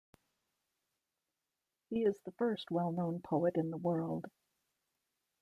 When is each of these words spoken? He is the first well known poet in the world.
He 1.91 1.99
is 2.05 2.15
the 2.25 2.31
first 2.31 2.71
well 2.71 2.91
known 2.91 3.21
poet 3.21 3.53
in 3.55 3.69
the 3.69 3.77
world. 3.77 4.25